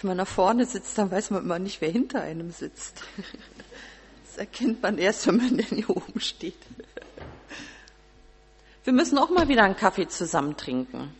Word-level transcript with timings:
Wenn 0.00 0.08
man 0.08 0.16
nach 0.16 0.28
vorne 0.28 0.64
sitzt, 0.64 0.96
dann 0.96 1.10
weiß 1.10 1.30
man 1.30 1.42
immer 1.42 1.58
nicht, 1.58 1.80
wer 1.80 1.90
hinter 1.90 2.22
einem 2.22 2.50
sitzt. 2.50 3.02
Das 4.26 4.38
erkennt 4.38 4.80
man 4.80 4.96
erst, 4.96 5.26
wenn 5.26 5.38
man 5.38 5.56
denn 5.56 5.66
hier 5.66 5.90
oben 5.90 6.20
steht. 6.20 6.54
Wir 8.84 8.92
müssen 8.92 9.18
auch 9.18 9.28
mal 9.28 9.48
wieder 9.48 9.64
einen 9.64 9.76
Kaffee 9.76 10.08
zusammen 10.08 10.56
trinken. 10.56 11.12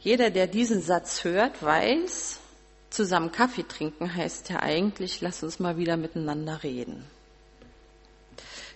Jeder, 0.00 0.30
der 0.30 0.48
diesen 0.48 0.82
Satz 0.82 1.24
hört, 1.24 1.62
weiß, 1.62 2.40
zusammen 2.90 3.32
Kaffee 3.32 3.62
trinken 3.62 4.14
heißt 4.14 4.50
ja 4.50 4.60
eigentlich, 4.60 5.20
lass 5.22 5.42
uns 5.42 5.60
mal 5.60 5.78
wieder 5.78 5.96
miteinander 5.96 6.62
reden. 6.62 7.04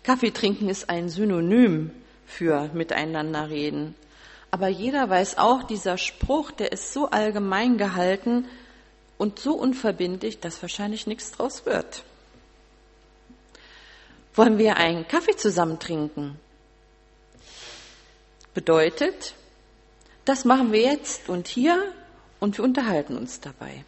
Kaffee 0.05 0.30
trinken 0.30 0.71
ist 0.71 0.89
ein 0.89 1.11
Synonym 1.11 1.91
für 2.27 2.71
miteinander 2.73 3.50
reden. 3.50 3.95
Aber 4.51 4.69
jeder 4.69 5.11
weiß 5.11 5.39
auch, 5.39 5.62
dieser 5.62 5.99
Spruch, 5.99 6.51
der 6.51 6.73
ist 6.73 6.93
so 6.93 7.11
allgemein 7.11 7.77
gehalten 7.77 8.49
und 9.18 9.39
so 9.39 9.55
unverbindlich, 9.55 10.41
dass 10.41 10.63
wahrscheinlich 10.63 11.07
nichts 11.07 11.32
draus 11.32 11.67
wird. 11.67 12.05
Wollen 14.35 14.58
wir 14.58 14.77
einen 14.77 15.07
Kaffee 15.07 15.36
zusammen 15.36 15.79
trinken? 15.79 16.39
Bedeutet, 18.55 19.35
das 20.25 20.45
machen 20.45 20.72
wir 20.72 20.80
jetzt 20.80 21.29
und 21.29 21.49
hier 21.49 21.93
und 22.41 22.57
wir 22.57 22.64
unterhalten 22.64 23.17
uns 23.17 23.41
dabei. 23.41 23.85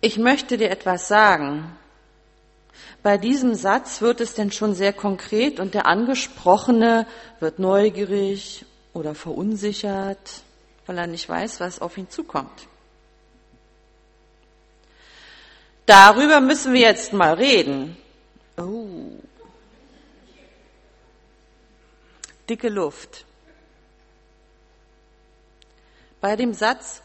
Ich 0.00 0.18
möchte 0.18 0.58
dir 0.58 0.70
etwas 0.70 1.08
sagen. 1.08 1.76
Bei 3.02 3.18
diesem 3.18 3.54
Satz 3.54 4.00
wird 4.00 4.20
es 4.20 4.34
denn 4.34 4.50
schon 4.50 4.74
sehr 4.74 4.92
konkret 4.92 5.60
und 5.60 5.74
der 5.74 5.86
Angesprochene 5.86 7.06
wird 7.40 7.58
neugierig 7.58 8.64
oder 8.92 9.14
verunsichert, 9.14 10.42
weil 10.86 10.98
er 10.98 11.06
nicht 11.06 11.28
weiß, 11.28 11.60
was 11.60 11.80
auf 11.80 11.98
ihn 11.98 12.08
zukommt. 12.08 12.68
Darüber 15.86 16.40
müssen 16.40 16.72
wir 16.72 16.80
jetzt 16.80 17.12
mal 17.12 17.34
reden. 17.34 17.96
Oh. 18.56 19.10
Dicke 22.48 22.68
Luft. 22.68 23.24
Bei 26.20 26.36
dem 26.36 26.54
Satz, 26.54 27.02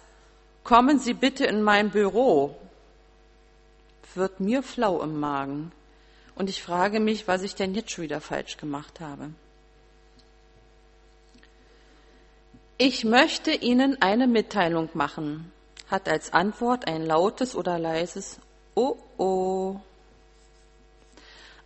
kommen 0.63 0.99
Sie 0.99 1.13
bitte 1.13 1.45
in 1.45 1.61
mein 1.61 1.89
Büro, 1.89 2.55
wird 4.15 4.39
mir 4.39 4.63
flau 4.63 5.01
im 5.01 5.19
Magen. 5.19 5.71
Und 6.35 6.49
ich 6.49 6.63
frage 6.63 6.99
mich, 6.99 7.27
was 7.27 7.43
ich 7.43 7.55
denn 7.55 7.75
jetzt 7.75 7.91
schon 7.91 8.05
wieder 8.05 8.21
falsch 8.21 8.57
gemacht 8.57 8.99
habe. 8.99 9.31
Ich 12.77 13.03
möchte 13.03 13.51
Ihnen 13.51 14.01
eine 14.01 14.25
Mitteilung 14.25 14.89
machen, 14.93 15.51
hat 15.87 16.07
als 16.07 16.31
Antwort 16.31 16.87
ein 16.87 17.05
lautes 17.05 17.55
oder 17.55 17.77
leises 17.77 18.39
Oh 18.73 18.95
oh. 19.17 19.75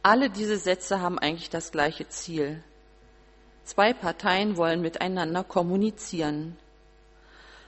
Alle 0.02 0.31
diese 0.31 0.57
Sätze 0.57 1.00
haben 1.02 1.19
eigentlich 1.19 1.52
das 1.52 1.72
gleiche 1.72 2.07
Ziel. 2.09 2.63
Zwei 3.63 3.94
Parteien 3.94 4.57
wollen 4.57 4.81
miteinander 4.81 5.44
kommunizieren. 5.44 6.57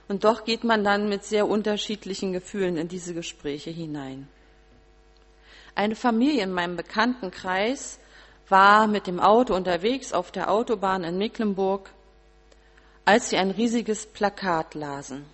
Und 0.07 0.23
doch 0.23 0.43
geht 0.43 0.63
man 0.63 0.83
dann 0.83 1.07
mit 1.07 1.23
sehr 1.23 1.47
unterschiedlichen 1.47 2.33
Gefühlen 2.33 2.77
in 2.77 2.87
diese 2.87 3.13
Gespräche 3.13 3.69
hinein. 3.69 4.27
Eine 5.75 5.95
Familie 5.95 6.43
in 6.43 6.53
meinem 6.53 6.77
Bekanntenkreis 6.77 7.99
war 8.47 8.87
mit 8.87 9.07
dem 9.07 9.19
Auto 9.19 9.53
unterwegs 9.53 10.13
auf 10.13 10.31
der 10.31 10.49
Autobahn 10.49 11.03
in 11.03 11.17
Mecklenburg, 11.17 11.89
als 13.03 13.29
sie 13.29 13.37
ein 13.37 13.51
riesiges 13.51 14.05
Plakat 14.05 14.73
lasen. 14.73 15.25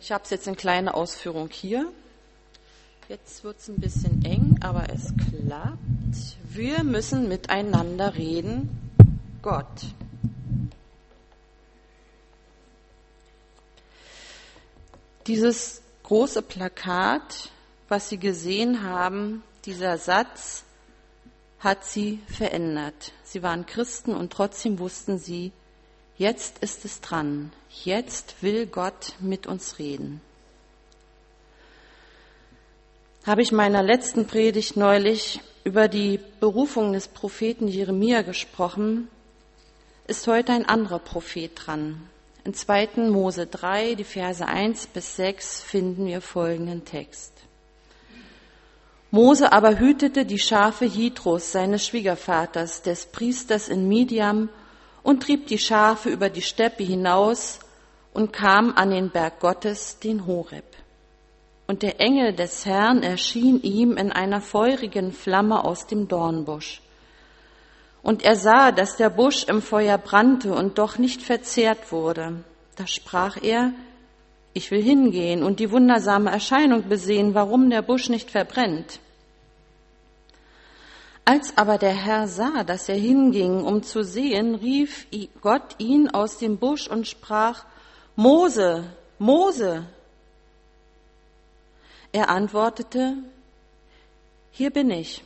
Ich 0.00 0.10
habe 0.10 0.24
es 0.24 0.30
jetzt 0.30 0.48
in 0.48 0.56
kleiner 0.56 0.94
Ausführung 0.94 1.50
hier. 1.50 1.90
Jetzt 3.08 3.44
wird 3.44 3.58
es 3.58 3.68
ein 3.68 3.76
bisschen 3.76 4.24
eng, 4.24 4.58
aber 4.60 4.86
es 4.90 5.12
klappt. 5.16 5.78
Wir 6.44 6.82
müssen 6.82 7.28
miteinander 7.28 8.14
reden. 8.14 8.92
Gott. 9.42 9.66
Dieses 15.26 15.82
große 16.08 16.40
Plakat, 16.40 17.50
was 17.90 18.08
Sie 18.08 18.16
gesehen 18.16 18.82
haben, 18.82 19.42
dieser 19.66 19.98
Satz 19.98 20.64
hat 21.58 21.84
Sie 21.84 22.20
verändert. 22.28 23.12
Sie 23.24 23.42
waren 23.42 23.66
Christen 23.66 24.14
und 24.14 24.32
trotzdem 24.32 24.78
wussten 24.78 25.18
Sie, 25.18 25.52
jetzt 26.16 26.60
ist 26.60 26.86
es 26.86 27.02
dran. 27.02 27.52
Jetzt 27.84 28.42
will 28.42 28.66
Gott 28.66 29.16
mit 29.20 29.46
uns 29.46 29.78
reden. 29.78 30.22
Habe 33.26 33.42
ich 33.42 33.52
meiner 33.52 33.82
letzten 33.82 34.26
Predigt 34.26 34.78
neulich 34.78 35.42
über 35.64 35.88
die 35.88 36.20
Berufung 36.40 36.94
des 36.94 37.08
Propheten 37.08 37.68
Jeremia 37.68 38.22
gesprochen, 38.22 39.08
ist 40.06 40.26
heute 40.26 40.52
ein 40.52 40.66
anderer 40.66 41.00
Prophet 41.00 41.50
dran. 41.54 42.08
In 42.44 42.54
2. 42.54 43.08
Mose 43.10 43.46
3, 43.46 43.94
die 43.94 44.04
Verse 44.04 44.46
1 44.46 44.88
bis 44.88 45.16
6 45.16 45.62
finden 45.62 46.06
wir 46.06 46.20
folgenden 46.20 46.84
Text. 46.84 47.32
Mose 49.10 49.52
aber 49.52 49.78
hütete 49.78 50.26
die 50.26 50.38
Schafe 50.38 50.84
Jitros, 50.84 51.52
seines 51.52 51.86
Schwiegervaters, 51.86 52.82
des 52.82 53.06
Priesters 53.06 53.68
in 53.68 53.88
Midian, 53.88 54.50
und 55.02 55.22
trieb 55.22 55.46
die 55.46 55.58
Schafe 55.58 56.10
über 56.10 56.28
die 56.28 56.42
Steppe 56.42 56.84
hinaus 56.84 57.60
und 58.12 58.32
kam 58.32 58.72
an 58.76 58.90
den 58.90 59.10
Berg 59.10 59.40
Gottes, 59.40 59.98
den 59.98 60.26
Horeb. 60.26 60.64
Und 61.66 61.82
der 61.82 62.00
Engel 62.00 62.34
des 62.34 62.66
Herrn 62.66 63.02
erschien 63.02 63.62
ihm 63.62 63.96
in 63.96 64.12
einer 64.12 64.40
feurigen 64.40 65.12
Flamme 65.12 65.64
aus 65.64 65.86
dem 65.86 66.08
Dornbusch. 66.08 66.82
Und 68.02 68.22
er 68.22 68.36
sah, 68.36 68.72
dass 68.72 68.96
der 68.96 69.10
Busch 69.10 69.44
im 69.44 69.60
Feuer 69.60 69.98
brannte 69.98 70.54
und 70.54 70.78
doch 70.78 70.98
nicht 70.98 71.22
verzehrt 71.22 71.92
wurde. 71.92 72.44
Da 72.76 72.86
sprach 72.86 73.36
er, 73.42 73.72
ich 74.54 74.70
will 74.70 74.82
hingehen 74.82 75.42
und 75.42 75.60
die 75.60 75.70
wundersame 75.70 76.30
Erscheinung 76.30 76.88
besehen, 76.88 77.34
warum 77.34 77.70
der 77.70 77.82
Busch 77.82 78.08
nicht 78.08 78.30
verbrennt. 78.30 79.00
Als 81.24 81.58
aber 81.58 81.76
der 81.76 81.92
Herr 81.92 82.26
sah, 82.26 82.64
dass 82.64 82.88
er 82.88 82.96
hinging, 82.96 83.62
um 83.62 83.82
zu 83.82 84.02
sehen, 84.02 84.54
rief 84.54 85.06
Gott 85.42 85.74
ihn 85.78 86.08
aus 86.08 86.38
dem 86.38 86.56
Busch 86.56 86.88
und 86.88 87.06
sprach, 87.06 87.66
Mose, 88.16 88.84
Mose. 89.18 89.84
Er 92.12 92.30
antwortete, 92.30 93.18
hier 94.50 94.70
bin 94.70 94.90
ich. 94.90 95.22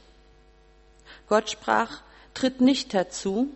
Gott 1.28 1.48
sprach, 1.50 2.02
tritt 2.34 2.60
nicht 2.60 2.94
herzu. 2.94 3.48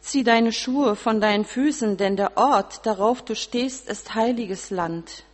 Zieh 0.00 0.24
deine 0.24 0.52
Schuhe 0.52 0.96
von 0.96 1.20
deinen 1.20 1.44
Füßen, 1.44 1.96
denn 1.96 2.16
der 2.16 2.36
Ort, 2.36 2.86
darauf 2.86 3.22
du 3.22 3.34
stehst, 3.34 3.88
ist 3.88 4.14
heiliges 4.14 4.70
Land. 4.70 5.24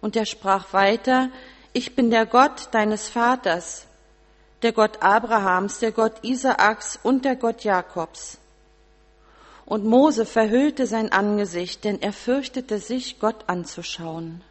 Und 0.00 0.16
er 0.16 0.26
sprach 0.26 0.72
weiter, 0.72 1.30
ich 1.72 1.94
bin 1.94 2.10
der 2.10 2.26
Gott 2.26 2.68
deines 2.72 3.08
Vaters, 3.08 3.86
der 4.62 4.72
Gott 4.72 5.02
Abrahams, 5.02 5.78
der 5.78 5.92
Gott 5.92 6.24
Isaaks 6.24 6.98
und 7.02 7.24
der 7.24 7.36
Gott 7.36 7.62
Jakobs. 7.62 8.38
Und 9.64 9.84
Mose 9.84 10.24
verhüllte 10.24 10.86
sein 10.86 11.12
Angesicht, 11.12 11.84
denn 11.84 12.00
er 12.00 12.12
fürchtete 12.12 12.78
sich, 12.78 13.20
Gott 13.20 13.44
anzuschauen. 13.48 14.42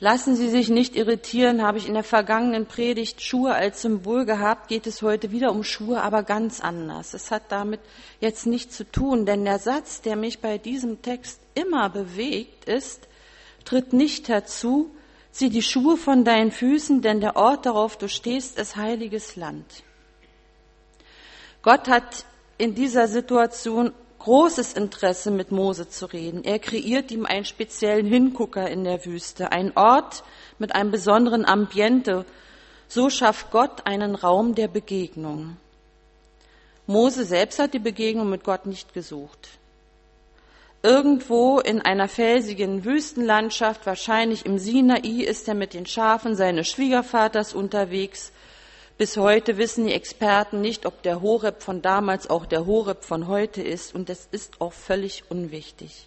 Lassen 0.00 0.34
Sie 0.34 0.48
sich 0.48 0.70
nicht 0.70 0.96
irritieren, 0.96 1.62
habe 1.62 1.78
ich 1.78 1.86
in 1.86 1.94
der 1.94 2.02
vergangenen 2.02 2.66
Predigt 2.66 3.22
Schuhe 3.22 3.54
als 3.54 3.82
Symbol 3.82 4.24
gehabt, 4.24 4.68
geht 4.68 4.86
es 4.86 5.02
heute 5.02 5.30
wieder 5.30 5.52
um 5.52 5.62
Schuhe, 5.62 6.02
aber 6.02 6.24
ganz 6.24 6.60
anders. 6.60 7.14
Es 7.14 7.30
hat 7.30 7.44
damit 7.50 7.80
jetzt 8.20 8.46
nichts 8.46 8.76
zu 8.76 8.90
tun, 8.90 9.24
denn 9.24 9.44
der 9.44 9.60
Satz, 9.60 10.00
der 10.00 10.16
mich 10.16 10.40
bei 10.40 10.58
diesem 10.58 11.00
Text 11.00 11.40
immer 11.54 11.88
bewegt, 11.90 12.64
ist, 12.64 13.06
tritt 13.64 13.92
nicht 13.92 14.28
herzu, 14.28 14.90
zieh 15.30 15.48
die 15.48 15.62
Schuhe 15.62 15.96
von 15.96 16.24
deinen 16.24 16.50
Füßen, 16.50 17.00
denn 17.00 17.20
der 17.20 17.36
Ort, 17.36 17.66
darauf 17.66 17.96
du 17.96 18.08
stehst, 18.08 18.58
ist 18.58 18.76
heiliges 18.76 19.36
Land. 19.36 19.84
Gott 21.62 21.88
hat 21.88 22.26
in 22.58 22.74
dieser 22.74 23.06
Situation 23.08 23.92
großes 24.24 24.72
Interesse, 24.72 25.30
mit 25.30 25.52
Mose 25.52 25.90
zu 25.90 26.06
reden. 26.06 26.44
Er 26.44 26.58
kreiert 26.58 27.10
ihm 27.10 27.26
einen 27.26 27.44
speziellen 27.44 28.06
Hingucker 28.06 28.70
in 28.70 28.82
der 28.84 29.04
Wüste, 29.04 29.52
einen 29.52 29.72
Ort 29.76 30.24
mit 30.58 30.74
einem 30.74 30.90
besonderen 30.90 31.44
Ambiente. 31.44 32.24
So 32.88 33.10
schafft 33.10 33.50
Gott 33.50 33.86
einen 33.86 34.14
Raum 34.14 34.54
der 34.54 34.68
Begegnung. 34.68 35.58
Mose 36.86 37.26
selbst 37.26 37.58
hat 37.58 37.74
die 37.74 37.78
Begegnung 37.78 38.30
mit 38.30 38.44
Gott 38.44 38.64
nicht 38.64 38.94
gesucht. 38.94 39.50
Irgendwo 40.82 41.60
in 41.60 41.82
einer 41.82 42.08
felsigen 42.08 42.86
Wüstenlandschaft, 42.86 43.84
wahrscheinlich 43.84 44.46
im 44.46 44.58
Sinai, 44.58 45.22
ist 45.22 45.48
er 45.48 45.54
mit 45.54 45.74
den 45.74 45.84
Schafen 45.84 46.34
seines 46.34 46.68
Schwiegervaters 46.68 47.52
unterwegs, 47.52 48.32
Bis 48.96 49.16
heute 49.16 49.58
wissen 49.58 49.86
die 49.86 49.92
Experten 49.92 50.60
nicht, 50.60 50.86
ob 50.86 51.02
der 51.02 51.20
Horeb 51.20 51.64
von 51.64 51.82
damals 51.82 52.30
auch 52.30 52.46
der 52.46 52.64
Horeb 52.64 53.02
von 53.02 53.26
heute 53.26 53.60
ist, 53.60 53.92
und 53.92 54.08
das 54.08 54.28
ist 54.30 54.60
auch 54.60 54.72
völlig 54.72 55.24
unwichtig. 55.30 56.06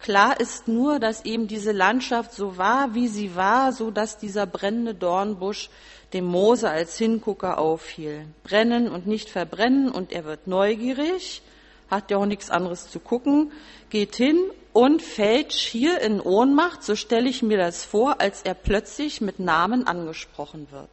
Klar 0.00 0.40
ist 0.40 0.66
nur, 0.66 0.98
dass 0.98 1.24
eben 1.24 1.46
diese 1.46 1.70
Landschaft 1.70 2.32
so 2.32 2.56
war, 2.56 2.94
wie 2.94 3.06
sie 3.06 3.36
war, 3.36 3.72
so 3.72 3.92
dass 3.92 4.18
dieser 4.18 4.46
brennende 4.46 4.94
Dornbusch 4.94 5.70
dem 6.12 6.24
Mose 6.24 6.68
als 6.68 6.98
Hingucker 6.98 7.58
auffiel. 7.58 8.26
Brennen 8.42 8.88
und 8.88 9.06
nicht 9.06 9.30
verbrennen 9.30 9.88
und 9.88 10.10
er 10.10 10.24
wird 10.24 10.48
neugierig, 10.48 11.42
hat 11.90 12.10
ja 12.10 12.16
auch 12.16 12.26
nichts 12.26 12.50
anderes 12.50 12.90
zu 12.90 12.98
gucken, 12.98 13.52
geht 13.88 14.16
hin 14.16 14.40
und 14.72 15.00
fällt 15.00 15.52
schier 15.52 16.00
in 16.00 16.20
Ohnmacht, 16.20 16.82
so 16.82 16.96
stelle 16.96 17.28
ich 17.28 17.42
mir 17.42 17.58
das 17.58 17.84
vor, 17.84 18.20
als 18.20 18.42
er 18.42 18.54
plötzlich 18.54 19.20
mit 19.20 19.38
Namen 19.38 19.86
angesprochen 19.86 20.66
wird. 20.72 20.90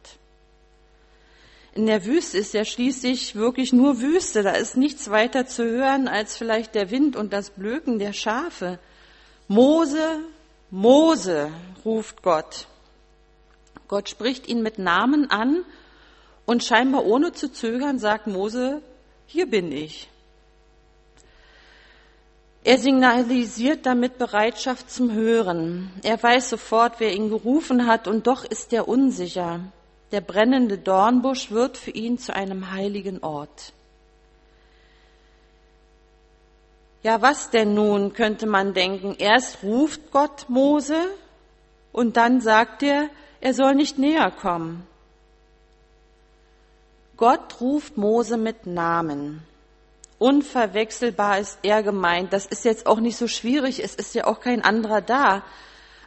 In 1.78 1.86
der 1.86 2.04
Wüste 2.04 2.38
ist 2.38 2.54
ja 2.54 2.64
schließlich 2.64 3.36
wirklich 3.36 3.72
nur 3.72 4.00
Wüste, 4.00 4.42
da 4.42 4.50
ist 4.50 4.76
nichts 4.76 5.10
weiter 5.10 5.46
zu 5.46 5.62
hören 5.62 6.08
als 6.08 6.36
vielleicht 6.36 6.74
der 6.74 6.90
Wind 6.90 7.14
und 7.14 7.32
das 7.32 7.50
Blöken 7.50 8.00
der 8.00 8.12
Schafe. 8.12 8.80
Mose, 9.46 10.18
Mose, 10.72 11.52
ruft 11.84 12.24
Gott. 12.24 12.66
Gott 13.86 14.08
spricht 14.08 14.48
ihn 14.48 14.60
mit 14.60 14.80
Namen 14.80 15.30
an 15.30 15.64
und 16.46 16.64
scheinbar 16.64 17.06
ohne 17.06 17.30
zu 17.30 17.52
zögern 17.52 18.00
sagt 18.00 18.26
Mose, 18.26 18.82
hier 19.26 19.48
bin 19.48 19.70
ich. 19.70 20.08
Er 22.64 22.78
signalisiert 22.78 23.86
damit 23.86 24.18
Bereitschaft 24.18 24.90
zum 24.90 25.12
Hören. 25.12 25.92
Er 26.02 26.20
weiß 26.20 26.50
sofort, 26.50 26.98
wer 26.98 27.12
ihn 27.12 27.28
gerufen 27.28 27.86
hat, 27.86 28.08
und 28.08 28.26
doch 28.26 28.44
ist 28.44 28.72
er 28.72 28.88
unsicher. 28.88 29.60
Der 30.12 30.20
brennende 30.20 30.78
Dornbusch 30.78 31.50
wird 31.50 31.76
für 31.76 31.90
ihn 31.90 32.18
zu 32.18 32.34
einem 32.34 32.70
heiligen 32.70 33.22
Ort. 33.22 33.72
Ja, 37.02 37.22
was 37.22 37.50
denn 37.50 37.74
nun, 37.74 38.12
könnte 38.12 38.46
man 38.46 38.74
denken. 38.74 39.14
Erst 39.18 39.62
ruft 39.62 40.10
Gott 40.10 40.46
Mose 40.48 40.98
und 41.92 42.16
dann 42.16 42.40
sagt 42.40 42.82
er, 42.82 43.08
er 43.40 43.54
soll 43.54 43.74
nicht 43.74 43.98
näher 43.98 44.30
kommen. 44.30 44.86
Gott 47.16 47.60
ruft 47.60 47.96
Mose 47.96 48.36
mit 48.36 48.66
Namen. 48.66 49.42
Unverwechselbar 50.18 51.38
ist 51.38 51.58
er 51.62 51.82
gemeint. 51.82 52.32
Das 52.32 52.46
ist 52.46 52.64
jetzt 52.64 52.86
auch 52.86 52.98
nicht 52.98 53.16
so 53.16 53.28
schwierig, 53.28 53.82
es 53.82 53.94
ist 53.94 54.14
ja 54.14 54.26
auch 54.26 54.40
kein 54.40 54.64
anderer 54.64 55.00
da. 55.00 55.42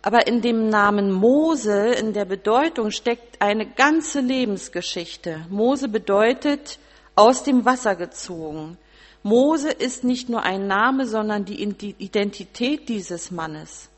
Aber 0.01 0.25
in 0.27 0.41
dem 0.41 0.69
Namen 0.69 1.11
Mose, 1.11 1.93
in 1.93 2.13
der 2.13 2.25
Bedeutung 2.25 2.91
steckt 2.91 3.41
eine 3.41 3.67
ganze 3.67 4.19
Lebensgeschichte. 4.19 5.45
Mose 5.49 5.87
bedeutet 5.87 6.79
aus 7.15 7.43
dem 7.43 7.65
Wasser 7.65 7.95
gezogen. 7.95 8.77
Mose 9.23 9.69
ist 9.69 10.03
nicht 10.03 10.29
nur 10.29 10.41
ein 10.41 10.65
Name, 10.65 11.05
sondern 11.05 11.45
die 11.45 11.61
Identität 11.61 12.89
dieses 12.89 13.29
Mannes. 13.29 13.89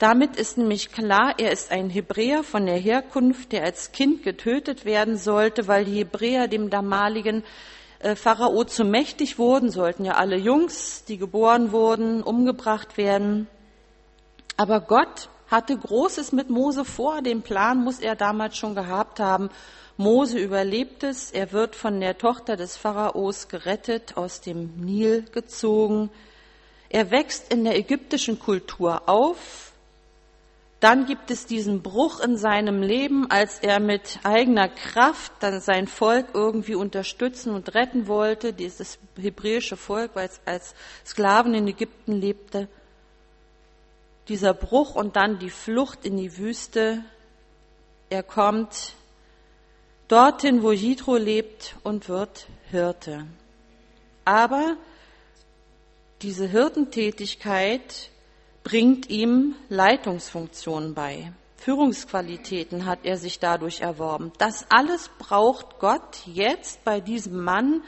Damit 0.00 0.36
ist 0.36 0.56
nämlich 0.56 0.90
klar, 0.90 1.34
er 1.36 1.52
ist 1.52 1.70
ein 1.70 1.90
Hebräer 1.90 2.42
von 2.42 2.64
der 2.64 2.78
Herkunft, 2.78 3.52
der 3.52 3.64
als 3.64 3.92
Kind 3.92 4.22
getötet 4.22 4.86
werden 4.86 5.18
sollte, 5.18 5.68
weil 5.68 5.84
die 5.84 5.98
Hebräer 5.98 6.48
dem 6.48 6.70
damaligen 6.70 7.44
äh, 7.98 8.16
Pharao 8.16 8.64
zu 8.64 8.84
mächtig 8.84 9.38
wurden, 9.38 9.70
sollten 9.70 10.06
ja 10.06 10.14
alle 10.14 10.36
Jungs, 10.36 11.04
die 11.04 11.18
geboren 11.18 11.70
wurden, 11.70 12.22
umgebracht 12.22 12.96
werden. 12.96 13.46
Aber 14.60 14.80
Gott 14.82 15.30
hatte 15.50 15.74
Großes 15.74 16.32
mit 16.32 16.50
Mose 16.50 16.84
vor, 16.84 17.22
den 17.22 17.40
Plan 17.40 17.82
muss 17.82 17.98
er 17.98 18.14
damals 18.14 18.58
schon 18.58 18.74
gehabt 18.74 19.18
haben 19.18 19.48
Mose 20.00 20.38
überlebt 20.38 21.02
es, 21.02 21.30
er 21.30 21.52
wird 21.52 21.76
von 21.76 22.00
der 22.00 22.16
Tochter 22.16 22.56
des 22.56 22.74
Pharaos 22.78 23.48
gerettet, 23.48 24.16
aus 24.16 24.40
dem 24.40 24.80
Nil 24.80 25.26
gezogen. 25.30 26.08
Er 26.88 27.10
wächst 27.10 27.52
in 27.52 27.64
der 27.64 27.76
ägyptischen 27.76 28.38
Kultur 28.38 29.02
auf. 29.10 29.72
Dann 30.80 31.04
gibt 31.04 31.30
es 31.30 31.44
diesen 31.44 31.82
Bruch 31.82 32.20
in 32.20 32.38
seinem 32.38 32.80
Leben, 32.80 33.30
als 33.30 33.58
er 33.58 33.78
mit 33.78 34.20
eigener 34.22 34.68
Kraft 34.68 35.32
dann 35.40 35.60
sein 35.60 35.86
Volk 35.86 36.28
irgendwie 36.32 36.76
unterstützen 36.76 37.52
und 37.52 37.74
retten 37.74 38.06
wollte, 38.06 38.54
dieses 38.54 38.98
hebräische 39.20 39.76
Volk, 39.76 40.12
weil 40.14 40.28
es 40.28 40.40
als 40.46 40.74
Sklaven 41.04 41.52
in 41.52 41.68
Ägypten 41.68 42.12
lebte. 42.12 42.68
Dieser 44.28 44.54
Bruch 44.54 44.94
und 44.94 45.16
dann 45.16 45.38
die 45.38 45.50
Flucht 45.50 46.04
in 46.04 46.16
die 46.16 46.36
Wüste. 46.38 47.04
Er 48.08 48.22
kommt 48.22 48.94
dorthin, 50.08 50.62
wo 50.62 50.72
Jitro 50.72 51.16
lebt 51.16 51.76
und 51.82 52.08
wird 52.08 52.46
Hirte. 52.70 53.26
Aber 54.24 54.76
diese 56.22 56.46
Hirtentätigkeit 56.46 58.10
bringt 58.62 59.08
ihm 59.08 59.54
Leitungsfunktionen 59.68 60.94
bei. 60.94 61.32
Führungsqualitäten 61.56 62.86
hat 62.86 63.00
er 63.04 63.16
sich 63.16 63.38
dadurch 63.38 63.80
erworben. 63.80 64.32
Das 64.38 64.66
alles 64.70 65.10
braucht 65.18 65.78
Gott 65.78 66.26
jetzt 66.26 66.84
bei 66.84 67.00
diesem 67.00 67.42
Mann, 67.42 67.82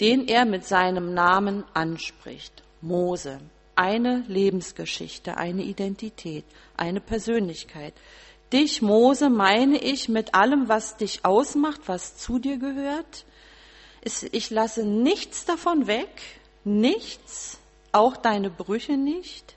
den 0.00 0.28
er 0.28 0.44
mit 0.44 0.64
seinem 0.64 1.12
Namen 1.12 1.64
anspricht. 1.74 2.62
Mose. 2.80 3.40
Eine 3.76 4.24
Lebensgeschichte, 4.28 5.36
eine 5.36 5.62
Identität, 5.62 6.44
eine 6.76 7.00
Persönlichkeit. 7.00 7.94
Dich, 8.52 8.82
Mose, 8.82 9.30
meine 9.30 9.78
ich 9.78 10.08
mit 10.08 10.34
allem, 10.34 10.68
was 10.68 10.96
dich 10.96 11.24
ausmacht, 11.24 11.82
was 11.86 12.16
zu 12.16 12.38
dir 12.38 12.58
gehört. 12.58 13.24
Ich 14.32 14.50
lasse 14.50 14.84
nichts 14.84 15.44
davon 15.44 15.86
weg, 15.86 16.10
nichts, 16.64 17.58
auch 17.92 18.16
deine 18.16 18.50
Brüche 18.50 18.96
nicht. 18.96 19.54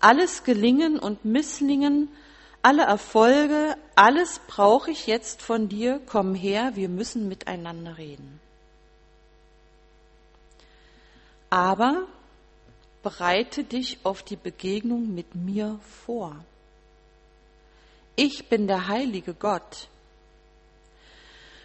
Alles 0.00 0.44
Gelingen 0.44 0.98
und 0.98 1.24
Misslingen, 1.24 2.08
alle 2.62 2.82
Erfolge, 2.82 3.76
alles 3.94 4.40
brauche 4.46 4.90
ich 4.90 5.06
jetzt 5.06 5.42
von 5.42 5.68
dir. 5.68 6.00
Komm 6.06 6.34
her, 6.34 6.72
wir 6.74 6.88
müssen 6.88 7.28
miteinander 7.28 7.98
reden. 7.98 8.40
Aber 11.50 12.06
bereite 13.08 13.64
dich 13.64 14.00
auf 14.02 14.22
die 14.22 14.36
Begegnung 14.36 15.14
mit 15.14 15.34
mir 15.34 15.80
vor. 16.04 16.36
Ich 18.16 18.50
bin 18.50 18.66
der 18.66 18.86
heilige 18.86 19.32
Gott. 19.32 19.88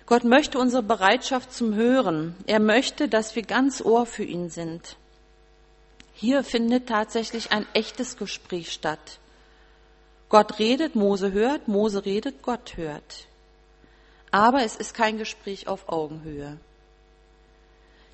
Gott 0.05 0.23
möchte 0.23 0.57
unsere 0.57 0.83
Bereitschaft 0.83 1.51
zum 1.51 1.75
Hören. 1.75 2.33
Er 2.47 2.61
möchte, 2.61 3.09
dass 3.09 3.35
wir 3.35 3.43
ganz 3.43 3.81
Ohr 3.81 4.05
für 4.05 4.23
ihn 4.23 4.49
sind. 4.49 4.95
Hier 6.13 6.45
findet 6.45 6.87
tatsächlich 6.87 7.51
ein 7.51 7.65
echtes 7.73 8.15
Gespräch 8.15 8.71
statt. 8.71 9.19
Gott 10.29 10.59
redet, 10.59 10.95
Mose 10.95 11.33
hört, 11.33 11.67
Mose 11.67 12.05
redet, 12.05 12.41
Gott 12.41 12.77
hört. 12.77 13.27
Aber 14.31 14.63
es 14.63 14.77
ist 14.77 14.93
kein 14.93 15.17
Gespräch 15.17 15.67
auf 15.67 15.89
Augenhöhe. 15.89 16.57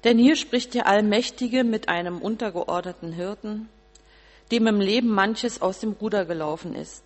Denn 0.03 0.17
hier 0.17 0.35
spricht 0.35 0.73
der 0.73 0.87
Allmächtige 0.87 1.63
mit 1.63 1.89
einem 1.89 2.21
untergeordneten 2.21 3.11
Hirten, 3.11 3.69
dem 4.51 4.67
im 4.67 4.79
Leben 4.79 5.09
manches 5.09 5.61
aus 5.61 5.79
dem 5.79 5.91
Ruder 5.93 6.25
gelaufen 6.25 6.73
ist. 6.73 7.03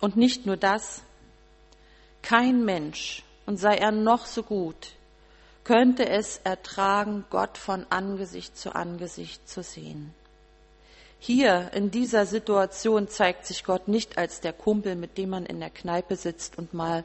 Und 0.00 0.16
nicht 0.16 0.44
nur 0.44 0.56
das, 0.56 1.02
kein 2.22 2.64
Mensch, 2.64 3.22
und 3.46 3.58
sei 3.58 3.76
er 3.76 3.92
noch 3.92 4.26
so 4.26 4.42
gut, 4.42 4.92
könnte 5.62 6.08
es 6.08 6.40
ertragen, 6.44 7.24
Gott 7.30 7.56
von 7.58 7.86
Angesicht 7.90 8.56
zu 8.56 8.74
Angesicht 8.74 9.48
zu 9.48 9.62
sehen. 9.62 10.12
Hier 11.18 11.70
in 11.72 11.90
dieser 11.90 12.26
Situation 12.26 13.08
zeigt 13.08 13.46
sich 13.46 13.64
Gott 13.64 13.88
nicht 13.88 14.18
als 14.18 14.40
der 14.40 14.52
Kumpel, 14.52 14.94
mit 14.94 15.16
dem 15.16 15.30
man 15.30 15.46
in 15.46 15.60
der 15.60 15.70
Kneipe 15.70 16.16
sitzt 16.16 16.58
und 16.58 16.74
mal 16.74 17.04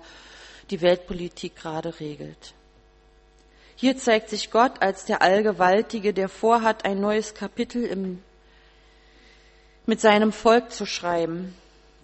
die 0.72 0.82
Weltpolitik 0.82 1.56
gerade 1.56 2.02
regelt. 2.02 2.54
Hier 3.80 3.98
zeigt 3.98 4.30
sich 4.30 4.52
Gott 4.52 4.82
als 4.82 5.06
der 5.06 5.22
Allgewaltige, 5.22 6.14
der 6.14 6.28
vorhat, 6.28 6.84
ein 6.84 7.00
neues 7.00 7.34
Kapitel 7.34 7.86
im, 7.86 8.22
mit 9.86 10.02
seinem 10.02 10.34
Volk 10.34 10.74
zu 10.74 10.86
schreiben, 10.86 11.56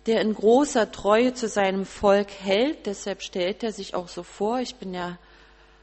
der 0.05 0.21
in 0.21 0.33
großer 0.33 0.93
Treue 0.93 1.33
zu 1.33 1.49
seinem 1.49 1.85
Volk 1.85 2.31
hält. 2.31 2.85
Deshalb 2.85 3.21
stellt 3.21 3.61
er 3.61 3.73
sich 3.73 3.93
auch 3.93 4.07
so 4.07 4.23
vor, 4.23 4.59
ich 4.59 4.75
bin 4.75 4.93
ja 4.93 5.17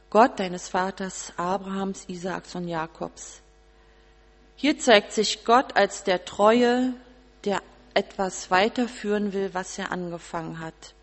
Gott 0.08 0.40
deines 0.40 0.70
Vaters 0.70 1.34
Abrahams, 1.36 2.08
Isaaks 2.08 2.54
und 2.54 2.68
Jakobs. 2.68 3.42
Hier 4.56 4.78
zeigt 4.78 5.12
sich 5.12 5.44
Gott 5.44 5.76
als 5.76 6.04
der 6.04 6.24
Treue, 6.24 6.94
der 7.44 7.60
etwas 7.92 8.50
weiterführen 8.50 9.34
will, 9.34 9.50
was 9.52 9.78
er 9.78 9.92
angefangen 9.92 10.58
hat. 10.58 10.94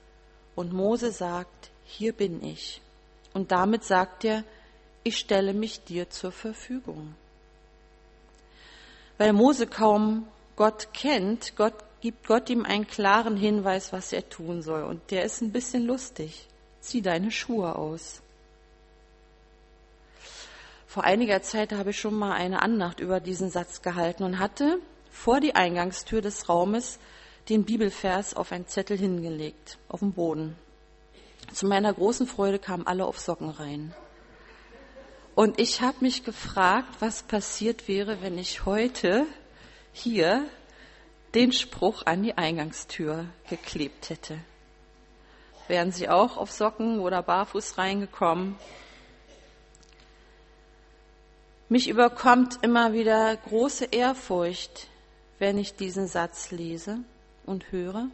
Und 0.55 0.73
Mose 0.73 1.11
sagt, 1.11 1.69
hier 1.85 2.11
bin 2.11 2.43
ich. 2.43 2.81
Und 3.35 3.51
damit 3.51 3.83
sagt 3.83 4.25
er, 4.25 4.43
ich 5.03 5.17
stelle 5.17 5.53
mich 5.53 5.83
dir 5.83 6.09
zur 6.09 6.31
Verfügung. 6.31 7.15
Weil 9.17 9.33
Mose 9.33 9.67
kaum 9.67 10.27
Gott 10.55 10.93
kennt, 10.93 11.55
Gott 11.55 11.73
gibt 12.01 12.27
Gott 12.27 12.49
ihm 12.49 12.65
einen 12.65 12.87
klaren 12.87 13.37
Hinweis, 13.37 13.91
was 13.91 14.13
er 14.13 14.27
tun 14.29 14.61
soll. 14.61 14.83
Und 14.83 15.11
der 15.11 15.23
ist 15.23 15.41
ein 15.41 15.51
bisschen 15.51 15.85
lustig. 15.85 16.47
zieh 16.81 17.01
deine 17.01 17.29
Schuhe 17.29 17.75
aus. 17.75 18.21
Vor 20.87 21.03
einiger 21.03 21.41
Zeit 21.41 21.73
habe 21.73 21.91
ich 21.91 21.99
schon 21.99 22.15
mal 22.15 22.33
eine 22.33 22.61
Andacht 22.61 22.99
über 22.99 23.19
diesen 23.19 23.51
Satz 23.51 23.81
gehalten 23.81 24.23
und 24.23 24.39
hatte 24.39 24.79
vor 25.11 25.39
die 25.39 25.55
Eingangstür 25.55 26.21
des 26.21 26.49
Raumes 26.49 26.99
den 27.49 27.65
Bibelvers 27.65 28.33
auf 28.33 28.51
einen 28.51 28.67
Zettel 28.67 28.97
hingelegt, 28.97 29.77
auf 29.87 29.99
dem 29.99 30.13
Boden. 30.13 30.55
Zu 31.53 31.67
meiner 31.67 31.93
großen 31.93 32.27
Freude 32.27 32.59
kamen 32.59 32.87
alle 32.87 33.05
auf 33.05 33.19
Socken 33.19 33.49
rein. 33.49 33.93
Und 35.39 35.57
ich 35.57 35.79
habe 35.79 35.95
mich 36.01 36.25
gefragt, 36.25 36.95
was 36.99 37.23
passiert 37.23 37.87
wäre, 37.87 38.21
wenn 38.21 38.37
ich 38.37 38.65
heute 38.65 39.25
hier 39.93 40.43
den 41.33 41.53
Spruch 41.53 42.05
an 42.05 42.23
die 42.23 42.37
Eingangstür 42.37 43.23
geklebt 43.49 44.09
hätte. 44.09 44.37
Wären 45.69 45.93
Sie 45.93 46.09
auch 46.09 46.35
auf 46.35 46.51
Socken 46.51 46.99
oder 46.99 47.23
barfuß 47.23 47.77
reingekommen? 47.77 48.57
Mich 51.69 51.87
überkommt 51.87 52.59
immer 52.61 52.91
wieder 52.91 53.33
große 53.37 53.85
Ehrfurcht, 53.85 54.87
wenn 55.37 55.57
ich 55.57 55.73
diesen 55.73 56.07
Satz 56.07 56.51
lese 56.51 56.97
und 57.45 57.71
höre, 57.71 58.09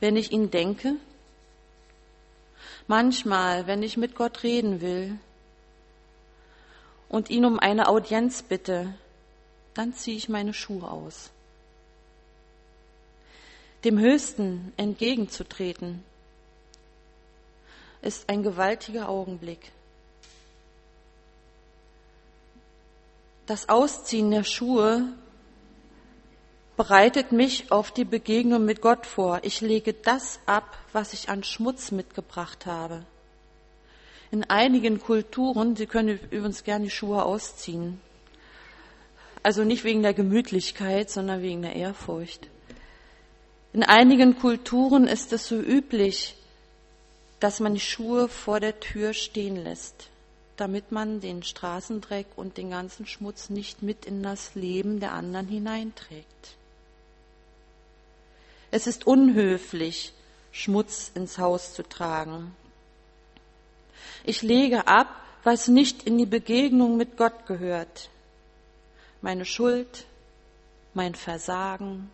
wenn 0.00 0.16
ich 0.16 0.32
ihn 0.32 0.50
denke. 0.50 0.96
Manchmal, 2.88 3.68
wenn 3.68 3.84
ich 3.84 3.96
mit 3.96 4.16
Gott 4.16 4.42
reden 4.42 4.80
will 4.80 5.20
und 7.10 7.28
ihn 7.28 7.44
um 7.44 7.58
eine 7.58 7.88
Audienz 7.88 8.42
bitte, 8.42 8.94
dann 9.74 9.92
ziehe 9.92 10.16
ich 10.16 10.30
meine 10.30 10.54
Schuhe 10.54 10.90
aus. 10.90 11.30
Dem 13.84 13.98
Höchsten 13.98 14.72
entgegenzutreten, 14.76 16.02
ist 18.02 18.28
ein 18.28 18.42
gewaltiger 18.42 19.08
Augenblick. 19.08 19.72
Das 23.46 23.68
Ausziehen 23.68 24.30
der 24.30 24.44
Schuhe 24.44 25.12
bereitet 26.76 27.32
mich 27.32 27.72
auf 27.72 27.90
die 27.90 28.04
Begegnung 28.04 28.64
mit 28.64 28.80
Gott 28.80 29.04
vor. 29.04 29.40
Ich 29.42 29.60
lege 29.60 29.92
das 29.92 30.38
ab, 30.46 30.78
was 30.92 31.12
ich 31.12 31.28
an 31.28 31.42
Schmutz 31.42 31.90
mitgebracht 31.90 32.64
habe. 32.64 33.04
In 34.30 34.44
einigen 34.44 35.00
Kulturen, 35.00 35.76
Sie 35.76 35.86
können 35.86 36.18
übrigens 36.30 36.64
gerne 36.64 36.84
die 36.84 36.90
Schuhe 36.90 37.24
ausziehen. 37.24 38.00
Also 39.42 39.64
nicht 39.64 39.84
wegen 39.84 40.02
der 40.02 40.14
Gemütlichkeit, 40.14 41.10
sondern 41.10 41.42
wegen 41.42 41.62
der 41.62 41.74
Ehrfurcht. 41.74 42.48
In 43.72 43.82
einigen 43.82 44.38
Kulturen 44.38 45.06
ist 45.06 45.32
es 45.32 45.48
so 45.48 45.56
üblich, 45.56 46.36
dass 47.40 47.60
man 47.60 47.74
die 47.74 47.80
Schuhe 47.80 48.28
vor 48.28 48.60
der 48.60 48.80
Tür 48.80 49.14
stehen 49.14 49.56
lässt 49.56 50.10
damit 50.60 50.92
man 50.92 51.20
den 51.20 51.42
Straßendreck 51.42 52.26
und 52.36 52.58
den 52.58 52.68
ganzen 52.70 53.06
Schmutz 53.06 53.48
nicht 53.48 53.82
mit 53.82 54.04
in 54.04 54.22
das 54.22 54.54
Leben 54.54 55.00
der 55.00 55.12
anderen 55.12 55.48
hineinträgt. 55.48 56.56
Es 58.70 58.86
ist 58.86 59.06
unhöflich, 59.06 60.12
Schmutz 60.52 61.12
ins 61.14 61.38
Haus 61.38 61.72
zu 61.72 61.82
tragen. 61.82 62.54
Ich 64.24 64.42
lege 64.42 64.86
ab, 64.86 65.08
was 65.44 65.68
nicht 65.68 66.02
in 66.02 66.18
die 66.18 66.26
Begegnung 66.26 66.96
mit 66.96 67.16
Gott 67.16 67.46
gehört. 67.46 68.10
Meine 69.22 69.44
Schuld, 69.44 70.04
mein 70.94 71.14
Versagen, 71.14 72.10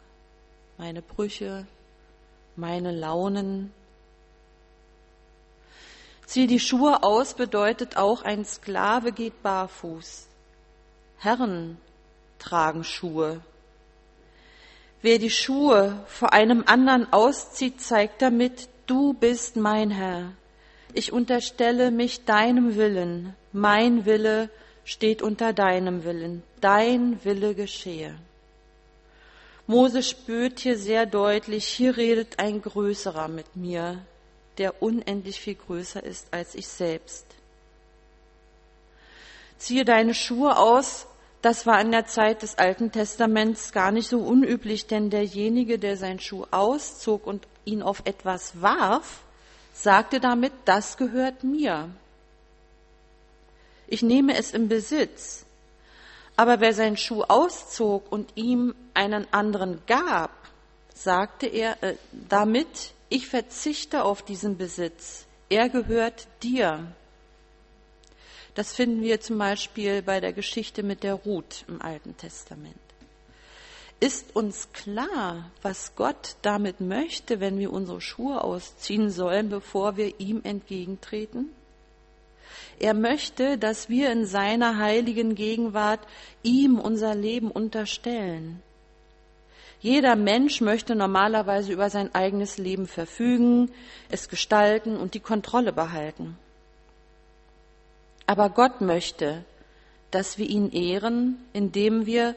meine 0.79 1.03
Brüche, 1.03 1.67
meine 2.57 2.93
Launen, 2.93 3.73
Zieh 6.27 6.49
die 6.49 6.61
Schuhe 6.61 7.05
aus 7.05 7.35
bedeutet 7.35 7.97
auch, 7.97 8.23
ein 8.23 8.45
Sklave 8.45 9.13
geht 9.13 9.43
barfuß. 9.43 10.27
Herren 11.19 11.79
tragen 12.41 12.83
Schuhe. 12.83 13.41
Wer 15.03 15.19
die 15.19 15.31
Schuhe 15.31 16.05
vor 16.09 16.33
einem 16.33 16.65
anderen 16.67 17.13
auszieht, 17.13 17.81
zeigt 17.81 18.23
damit, 18.23 18.69
du 18.87 19.13
bist 19.15 19.55
mein 19.55 19.91
Herr. 19.91 20.33
Ich 20.93 21.13
unterstelle 21.13 21.91
mich 21.91 22.25
deinem 22.25 22.77
Willen. 22.77 23.35
Mein 23.53 24.07
Wille 24.07 24.51
steht 24.85 25.23
unter 25.23 25.53
deinem 25.53 26.05
Willen. 26.05 26.43
Dein 26.61 27.23
Wille 27.25 27.55
geschehe. 27.55 28.15
Mose 29.67 30.03
spürt 30.03 30.61
hier 30.61 30.79
sehr 30.79 31.07
deutlich, 31.07 31.67
hier 31.67 31.97
redet 31.97 32.39
ein 32.39 32.63
Größerer 32.63 33.27
mit 33.27 33.57
mir, 33.57 33.99
der 34.59 34.81
unendlich 34.81 35.41
viel 35.41 35.57
größer 35.57 36.03
ist 36.05 36.33
als 36.33 36.55
ich 36.55 36.69
selbst. 36.69 37.27
Ziehe 39.59 39.85
deine 39.85 40.15
Schuhe 40.15 40.57
aus, 40.57 41.07
das 41.43 41.67
war 41.67 41.81
in 41.81 41.91
der 41.91 42.07
Zeit 42.07 42.43
des 42.43 42.59
Alten 42.59 42.93
Testaments 42.93 43.73
gar 43.73 43.91
nicht 43.91 44.09
so 44.09 44.21
unüblich, 44.21 44.87
denn 44.87 45.11
derjenige, 45.11 45.79
der 45.81 45.97
seinen 45.97 46.21
Schuh 46.21 46.45
auszog 46.53 47.27
und 47.27 47.49
ihn 47.65 47.83
auf 47.83 48.03
etwas 48.05 48.61
warf, 48.63 49.23
sagte 49.77 50.21
damit, 50.21 50.53
das 50.65 50.97
gehört 50.97 51.45
mir. 51.45 51.91
Ich 53.87 54.03
nehme 54.03 54.37
es 54.37 54.53
im 54.53 54.69
Besitz. 54.69 55.45
Aber 56.35 56.61
wer 56.61 56.75
seinen 56.75 56.97
Schuh 56.97 57.23
auszog 57.23 58.11
und 58.11 58.33
ihm 58.37 58.75
einen 58.95 59.33
anderen 59.33 59.81
gab, 59.87 60.31
sagte 60.95 61.47
er 61.47 61.83
äh, 61.83 61.97
damit, 62.13 62.93
ich 63.09 63.29
verzichte 63.29 64.03
auf 64.03 64.23
diesen 64.23 64.59
Besitz, 64.59 65.27
er 65.49 65.69
gehört 65.69 66.27
dir. 66.43 66.93
Das 68.55 68.75
finden 68.75 69.03
wir 69.03 69.21
zum 69.21 69.39
Beispiel 69.39 70.03
bei 70.03 70.21
der 70.21 70.33
Geschichte 70.33 70.83
mit 70.83 71.03
der 71.03 71.15
Ruth 71.15 71.65
im 71.69 71.81
Alten 71.81 72.17
Testament. 72.17 72.75
Ist 73.99 74.37
uns 74.37 74.73
klar, 74.73 75.51
was 75.63 75.95
Gott 75.97 76.37
damit 76.43 76.81
möchte, 76.81 77.41
wenn 77.41 77.59
wir 77.59 77.73
unsere 77.73 78.01
Schuhe 78.01 78.45
ausziehen 78.45 79.11
sollen, 79.11 79.49
bevor 79.49 79.97
wir 79.97 80.21
ihm 80.21 80.43
entgegentreten? 80.45 81.51
Er 82.79 82.93
möchte, 82.93 83.57
dass 83.57 83.89
wir 83.89 84.13
in 84.13 84.27
seiner 84.27 84.77
heiligen 84.77 85.35
Gegenwart 85.35 86.01
ihm 86.43 86.79
unser 86.79 87.15
Leben 87.15 87.51
unterstellen. 87.51 88.63
Jeder 89.81 90.15
Mensch 90.15 90.61
möchte 90.61 90.95
normalerweise 90.95 91.73
über 91.73 91.89
sein 91.89 92.15
eigenes 92.15 92.59
Leben 92.59 92.87
verfügen, 92.87 93.71
es 94.11 94.29
gestalten 94.29 94.97
und 94.97 95.15
die 95.15 95.21
Kontrolle 95.21 95.73
behalten. 95.73 96.37
Aber 98.27 98.51
Gott 98.51 98.81
möchte, 98.81 99.45
dass 100.11 100.37
wir 100.37 100.47
ihn 100.47 100.71
ehren, 100.73 101.39
indem 101.53 102.05
wir 102.05 102.35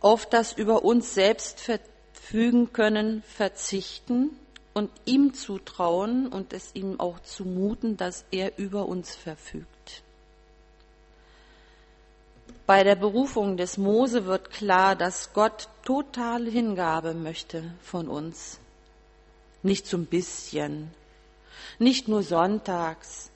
auf 0.00 0.26
das 0.26 0.52
über 0.52 0.84
uns 0.84 1.14
selbst 1.14 1.60
verfügen 1.60 2.72
können 2.72 3.22
verzichten 3.22 4.30
und 4.74 4.90
ihm 5.04 5.34
zutrauen 5.34 6.28
und 6.28 6.52
es 6.52 6.74
ihm 6.74 7.00
auch 7.00 7.20
zumuten, 7.20 7.96
dass 7.96 8.24
er 8.30 8.58
über 8.58 8.86
uns 8.86 9.14
verfügt. 9.14 10.02
Bei 12.66 12.84
der 12.84 12.96
Berufung 12.96 13.56
des 13.56 13.78
Mose 13.78 14.26
wird 14.26 14.50
klar, 14.50 14.94
dass 14.94 15.32
Gott 15.32 15.68
totale 15.84 16.50
Hingabe 16.50 17.14
möchte 17.14 17.64
von 17.82 18.08
uns. 18.08 18.60
Nicht 19.62 19.86
ein 19.96 20.04
bisschen, 20.06 20.90
nicht 21.78 22.08
nur 22.08 22.22
sonntags, 22.22 23.30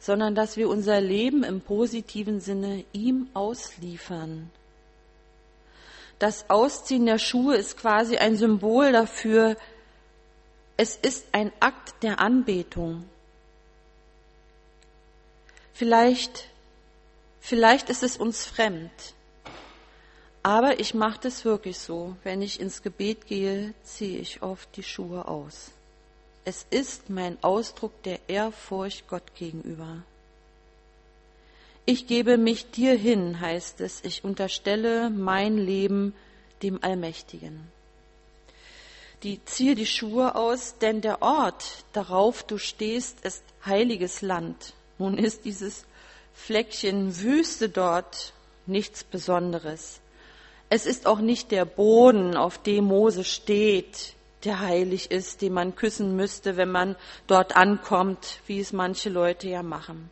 sondern 0.00 0.34
dass 0.34 0.56
wir 0.56 0.68
unser 0.68 1.00
Leben 1.00 1.44
im 1.44 1.60
positiven 1.60 2.40
Sinne 2.40 2.84
ihm 2.92 3.28
ausliefern. 3.34 4.50
Das 6.18 6.50
Ausziehen 6.50 7.06
der 7.06 7.18
Schuhe 7.18 7.56
ist 7.56 7.76
quasi 7.76 8.16
ein 8.16 8.36
Symbol 8.36 8.92
dafür, 8.92 9.56
es 10.76 10.96
ist 10.96 11.26
ein 11.32 11.52
Akt 11.60 12.02
der 12.02 12.20
Anbetung. 12.20 13.08
Vielleicht 15.72 16.48
Vielleicht 17.48 17.88
ist 17.88 18.02
es 18.02 18.18
uns 18.18 18.44
fremd, 18.44 18.90
aber 20.42 20.80
ich 20.80 20.92
mache 20.92 21.20
das 21.22 21.46
wirklich 21.46 21.78
so. 21.78 22.14
Wenn 22.22 22.42
ich 22.42 22.60
ins 22.60 22.82
Gebet 22.82 23.26
gehe, 23.26 23.72
ziehe 23.84 24.18
ich 24.18 24.42
oft 24.42 24.68
die 24.76 24.82
Schuhe 24.82 25.26
aus. 25.26 25.70
Es 26.44 26.66
ist 26.68 27.08
mein 27.08 27.42
Ausdruck 27.42 28.02
der 28.02 28.20
Ehrfurcht 28.28 29.08
Gott 29.08 29.34
gegenüber. 29.34 30.02
Ich 31.90 32.06
gebe 32.06 32.36
mich 32.36 32.70
dir 32.70 32.94
hin, 32.94 33.40
heißt 33.40 33.80
es. 33.80 34.04
Ich 34.04 34.22
unterstelle 34.22 35.08
mein 35.08 35.56
Leben 35.56 36.12
dem 36.62 36.84
Allmächtigen. 36.84 37.66
Die 39.22 39.42
ziehe 39.46 39.74
die 39.74 39.86
Schuhe 39.86 40.34
aus, 40.34 40.74
denn 40.82 41.00
der 41.00 41.22
Ort, 41.22 41.86
darauf 41.94 42.42
du 42.42 42.58
stehst, 42.58 43.24
ist 43.24 43.42
heiliges 43.64 44.20
Land. 44.20 44.74
Nun 44.98 45.16
ist 45.16 45.46
dieses 45.46 45.86
Fleckchen 46.34 47.22
Wüste 47.22 47.70
dort 47.70 48.34
nichts 48.66 49.02
Besonderes. 49.02 50.00
Es 50.68 50.84
ist 50.84 51.06
auch 51.06 51.20
nicht 51.20 51.52
der 51.52 51.64
Boden, 51.64 52.36
auf 52.36 52.58
dem 52.62 52.84
Mose 52.84 53.24
steht, 53.24 54.12
der 54.44 54.60
heilig 54.60 55.10
ist, 55.10 55.40
den 55.40 55.54
man 55.54 55.74
küssen 55.74 56.16
müsste, 56.16 56.58
wenn 56.58 56.70
man 56.70 56.96
dort 57.26 57.56
ankommt, 57.56 58.40
wie 58.46 58.60
es 58.60 58.74
manche 58.74 59.08
Leute 59.08 59.48
ja 59.48 59.62
machen. 59.62 60.10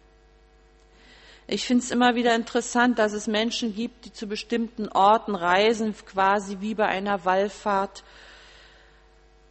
Ich 1.49 1.65
finde 1.65 1.85
es 1.85 1.93
immer 1.93 2.17
wieder 2.17 2.35
interessant, 2.35 2.99
dass 2.99 3.13
es 3.13 3.29
Menschen 3.29 3.73
gibt, 3.73 4.05
die 4.05 4.13
zu 4.13 4.27
bestimmten 4.27 4.89
Orten 4.89 5.37
reisen, 5.37 5.95
quasi 6.05 6.57
wie 6.61 6.75
bei 6.75 6.87
einer 6.87 7.25
Wallfahrt, 7.25 8.03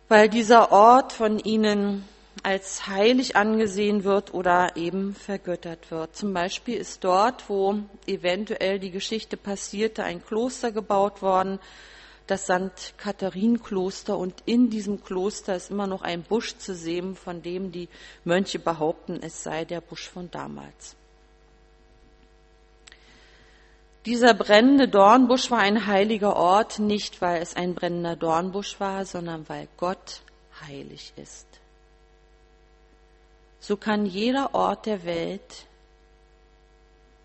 weil 0.10 0.28
dieser 0.28 0.74
Ort 0.74 1.14
von 1.14 1.40
ihnen 1.40 2.04
als 2.44 2.88
heilig 2.88 3.38
angesehen 3.38 4.04
wird 4.04 4.34
oder 4.34 4.76
eben 4.76 5.16
vergöttert 5.16 5.90
wird. 5.90 6.18
Zum 6.18 6.34
Beispiel 6.34 6.76
ist 6.76 7.02
dort, 7.06 7.50
wo 7.50 7.80
eventuell 8.06 8.78
die 8.78 8.92
Geschichte 8.92 9.38
passierte, 9.38 10.04
ein 10.04 10.24
Kloster 10.24 10.74
gebaut 10.74 11.22
worden, 11.22 11.60
das 12.28 12.44
St. 12.44 12.98
Katharinenkloster 12.98 14.18
und 14.18 14.44
in 14.46 14.70
diesem 14.70 15.02
Kloster 15.02 15.56
ist 15.56 15.72
immer 15.72 15.88
noch 15.88 16.02
ein 16.02 16.24
Busch 16.24 16.58
zu 16.58 16.76
sehen, 16.76 17.16
von 17.16 17.42
dem 17.42 17.72
die 17.72 17.88
Mönche 18.26 18.60
behaupten, 18.60 19.20
es 19.22 19.44
sei 19.44 19.64
der 19.64 19.80
Busch 19.80 20.10
von 20.10 20.30
damals. 20.30 20.98
Dieser 24.06 24.36
brennende 24.36 24.88
Dornbusch 24.88 25.50
war 25.50 25.60
ein 25.60 25.88
heiliger 25.88 26.36
Ort, 26.36 26.78
nicht 26.78 27.22
weil 27.22 27.42
es 27.42 27.56
ein 27.56 27.74
brennender 27.74 28.16
Dornbusch 28.16 28.80
war, 28.80 29.04
sondern 29.06 29.50
weil 29.50 29.68
Gott 29.78 30.22
heilig 30.62 31.14
ist. 31.16 31.48
So 33.60 33.78
kann 33.78 34.06
jeder 34.06 34.54
Ort 34.54 34.86
der 34.86 35.06
Welt 35.06 35.66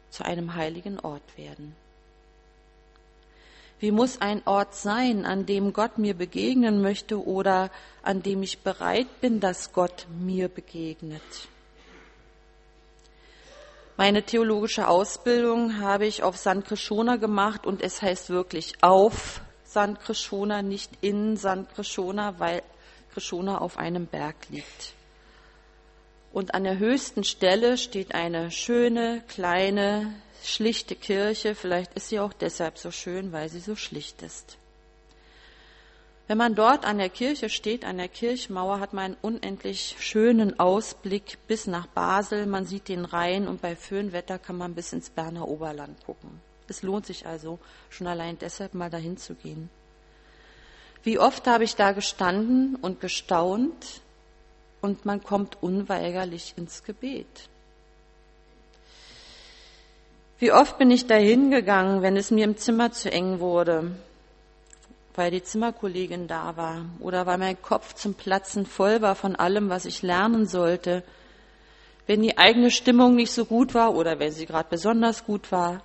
zu 0.08 0.24
einem 0.24 0.54
heiligen 0.54 0.98
Ort 1.00 1.36
werden. 1.36 1.76
Wie 3.78 3.90
muss 3.90 4.20
ein 4.22 4.42
Ort 4.46 4.74
sein, 4.74 5.26
an 5.26 5.44
dem 5.44 5.74
Gott 5.74 5.98
mir 5.98 6.14
begegnen 6.14 6.80
möchte 6.80 7.22
oder 7.22 7.70
an 8.02 8.22
dem 8.22 8.42
ich 8.42 8.60
bereit 8.60 9.20
bin, 9.20 9.40
dass 9.40 9.72
Gott 9.72 10.06
mir 10.18 10.48
begegnet? 10.48 11.22
Meine 14.00 14.22
theologische 14.22 14.88
Ausbildung 14.88 15.78
habe 15.82 16.06
ich 16.06 16.22
auf 16.22 16.38
St. 16.38 16.64
Krishona 16.64 17.16
gemacht 17.16 17.66
und 17.66 17.82
es 17.82 18.00
heißt 18.00 18.30
wirklich 18.30 18.82
auf 18.82 19.42
St. 19.68 20.00
Krishona, 20.02 20.62
nicht 20.62 20.90
in 21.02 21.36
St. 21.36 21.68
Krishona, 21.74 22.38
weil 22.38 22.62
Krishona 23.12 23.58
auf 23.58 23.76
einem 23.76 24.06
Berg 24.06 24.36
liegt. 24.48 24.94
Und 26.32 26.54
an 26.54 26.64
der 26.64 26.78
höchsten 26.78 27.24
Stelle 27.24 27.76
steht 27.76 28.14
eine 28.14 28.50
schöne, 28.50 29.22
kleine, 29.28 30.14
schlichte 30.42 30.96
Kirche. 30.96 31.54
Vielleicht 31.54 31.92
ist 31.92 32.08
sie 32.08 32.20
auch 32.20 32.32
deshalb 32.32 32.78
so 32.78 32.90
schön, 32.90 33.32
weil 33.32 33.50
sie 33.50 33.60
so 33.60 33.76
schlicht 33.76 34.22
ist. 34.22 34.56
Wenn 36.30 36.38
man 36.38 36.54
dort 36.54 36.84
an 36.84 36.98
der 36.98 37.08
Kirche 37.08 37.48
steht, 37.48 37.84
an 37.84 37.96
der 37.96 38.06
Kirchmauer, 38.06 38.78
hat 38.78 38.92
man 38.92 39.04
einen 39.04 39.16
unendlich 39.20 39.96
schönen 39.98 40.60
Ausblick 40.60 41.38
bis 41.48 41.66
nach 41.66 41.88
Basel. 41.88 42.46
Man 42.46 42.66
sieht 42.66 42.86
den 42.86 43.04
Rhein 43.04 43.48
und 43.48 43.60
bei 43.60 43.74
Föhnwetter 43.74 44.38
kann 44.38 44.56
man 44.56 44.76
bis 44.76 44.92
ins 44.92 45.10
Berner 45.10 45.48
Oberland 45.48 45.96
gucken. 46.06 46.40
Es 46.68 46.84
lohnt 46.84 47.04
sich 47.04 47.26
also 47.26 47.58
schon 47.88 48.06
allein 48.06 48.38
deshalb 48.38 48.74
mal 48.74 48.90
dahin 48.90 49.16
zu 49.16 49.34
gehen. 49.34 49.70
Wie 51.02 51.18
oft 51.18 51.48
habe 51.48 51.64
ich 51.64 51.74
da 51.74 51.90
gestanden 51.90 52.76
und 52.76 53.00
gestaunt 53.00 54.00
und 54.80 55.04
man 55.04 55.24
kommt 55.24 55.60
unweigerlich 55.60 56.54
ins 56.56 56.84
Gebet. 56.84 57.48
Wie 60.38 60.52
oft 60.52 60.78
bin 60.78 60.92
ich 60.92 61.08
dahin 61.08 61.50
gegangen, 61.50 62.02
wenn 62.02 62.16
es 62.16 62.30
mir 62.30 62.44
im 62.44 62.56
Zimmer 62.56 62.92
zu 62.92 63.10
eng 63.10 63.40
wurde, 63.40 63.96
weil 65.14 65.30
die 65.30 65.42
Zimmerkollegin 65.42 66.28
da 66.28 66.56
war 66.56 66.84
oder 67.00 67.26
weil 67.26 67.38
mein 67.38 67.60
Kopf 67.60 67.94
zum 67.94 68.14
Platzen 68.14 68.66
voll 68.66 69.02
war 69.02 69.14
von 69.14 69.36
allem, 69.36 69.68
was 69.68 69.84
ich 69.84 70.02
lernen 70.02 70.46
sollte, 70.46 71.02
wenn 72.06 72.22
die 72.22 72.38
eigene 72.38 72.70
Stimmung 72.70 73.14
nicht 73.14 73.32
so 73.32 73.44
gut 73.44 73.74
war 73.74 73.94
oder 73.94 74.18
wenn 74.18 74.32
sie 74.32 74.46
gerade 74.46 74.68
besonders 74.68 75.24
gut 75.24 75.52
war, 75.52 75.82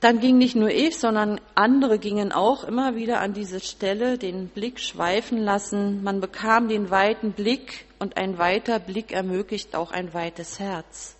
dann 0.00 0.20
ging 0.20 0.38
nicht 0.38 0.54
nur 0.54 0.70
ich, 0.70 0.98
sondern 0.98 1.40
andere 1.54 1.98
gingen 1.98 2.30
auch 2.30 2.64
immer 2.64 2.94
wieder 2.96 3.20
an 3.20 3.32
diese 3.32 3.60
Stelle, 3.60 4.18
den 4.18 4.48
Blick 4.48 4.78
schweifen 4.78 5.38
lassen. 5.38 6.02
Man 6.04 6.20
bekam 6.20 6.68
den 6.68 6.90
weiten 6.90 7.32
Blick 7.32 7.86
und 7.98 8.16
ein 8.16 8.38
weiter 8.38 8.78
Blick 8.78 9.12
ermöglicht 9.12 9.74
auch 9.74 9.90
ein 9.90 10.12
weites 10.12 10.60
Herz. 10.60 11.16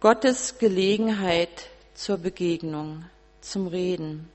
Gottes 0.00 0.58
Gelegenheit 0.58 1.68
zur 1.94 2.16
Begegnung, 2.16 3.04
zum 3.40 3.66
Reden. 3.66 4.28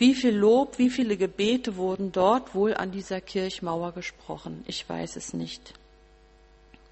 Wie 0.00 0.14
viel 0.14 0.34
Lob, 0.34 0.78
wie 0.78 0.88
viele 0.88 1.18
Gebete 1.18 1.76
wurden 1.76 2.10
dort 2.10 2.54
wohl 2.54 2.72
an 2.72 2.90
dieser 2.90 3.20
Kirchmauer 3.20 3.92
gesprochen? 3.92 4.64
Ich 4.66 4.88
weiß 4.88 5.16
es 5.16 5.34
nicht. 5.34 5.74